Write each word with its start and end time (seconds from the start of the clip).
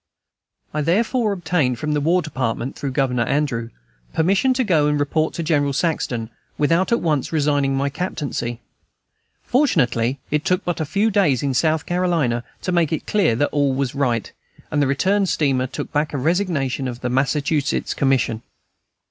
I 0.73 0.81
therefore 0.81 1.31
obtained 1.31 1.77
from 1.77 1.91
the 1.93 2.01
War 2.01 2.23
Department, 2.23 2.75
through 2.75 2.89
Governor 2.89 3.21
Andrew, 3.21 3.69
permission 4.15 4.51
to 4.55 4.63
go 4.63 4.87
and 4.87 4.99
report 4.99 5.35
to 5.35 5.43
General 5.43 5.73
Saxton, 5.73 6.31
without 6.57 6.91
at 6.91 7.01
once 7.01 7.31
resigning 7.31 7.75
my 7.77 7.87
captaincy. 7.87 8.61
Fortunately 9.43 10.19
it 10.31 10.43
took 10.43 10.65
but 10.65 10.81
a 10.81 10.85
few 10.85 11.11
days 11.11 11.43
in 11.43 11.53
South 11.53 11.85
Carolina 11.85 12.43
to 12.63 12.71
make 12.71 12.91
it 12.91 13.05
clear 13.05 13.35
that 13.35 13.49
all 13.49 13.75
was 13.75 13.93
right, 13.93 14.31
and 14.71 14.81
the 14.81 14.87
return 14.87 15.27
steamer 15.27 15.67
took 15.67 15.91
back 15.93 16.13
a 16.13 16.17
resignation 16.17 16.87
of 16.87 17.05
a 17.05 17.09
Massachusetts 17.09 17.93
commission. 17.93 18.41